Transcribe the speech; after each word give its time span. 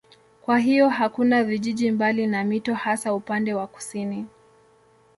Kwa 0.41 0.57
hiyo 0.59 0.89
hakuna 0.89 1.43
vijiji 1.43 1.91
mbali 1.91 2.27
na 2.27 2.43
mito 2.43 2.73
hasa 2.73 3.13
upande 3.13 3.53
wa 3.53 3.67
kusini. 3.67 4.25